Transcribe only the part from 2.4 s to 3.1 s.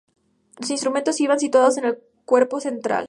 central.